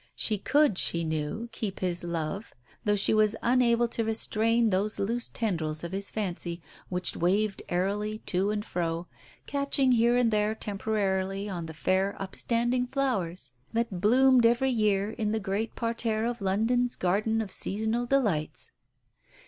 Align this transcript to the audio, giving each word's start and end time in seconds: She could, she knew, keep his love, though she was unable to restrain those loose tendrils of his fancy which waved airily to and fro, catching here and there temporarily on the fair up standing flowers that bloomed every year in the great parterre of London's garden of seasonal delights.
She 0.15 0.39
could, 0.39 0.79
she 0.79 1.03
knew, 1.03 1.47
keep 1.51 1.79
his 1.79 2.03
love, 2.03 2.55
though 2.85 2.95
she 2.95 3.13
was 3.13 3.35
unable 3.43 3.87
to 3.89 4.03
restrain 4.03 4.71
those 4.71 4.97
loose 4.97 5.27
tendrils 5.27 5.83
of 5.83 5.91
his 5.91 6.09
fancy 6.09 6.59
which 6.89 7.15
waved 7.15 7.61
airily 7.69 8.17
to 8.25 8.49
and 8.49 8.65
fro, 8.65 9.05
catching 9.45 9.91
here 9.91 10.15
and 10.17 10.31
there 10.31 10.55
temporarily 10.55 11.47
on 11.47 11.67
the 11.67 11.75
fair 11.75 12.19
up 12.19 12.35
standing 12.35 12.87
flowers 12.87 13.51
that 13.73 14.01
bloomed 14.01 14.43
every 14.43 14.71
year 14.71 15.11
in 15.11 15.33
the 15.33 15.39
great 15.39 15.75
parterre 15.75 16.25
of 16.25 16.41
London's 16.41 16.95
garden 16.95 17.39
of 17.39 17.51
seasonal 17.51 18.07
delights. 18.07 18.71